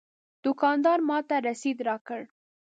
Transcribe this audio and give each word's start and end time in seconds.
دوکاندار 0.43 0.99
ماته 1.09 1.37
رسید 1.47 1.77
راکړ. 1.87 2.21